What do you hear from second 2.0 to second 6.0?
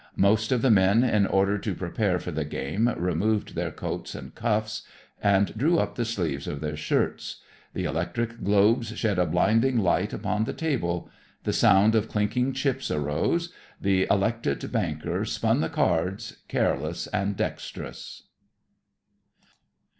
for the game, removed their coats and cuffs and drew up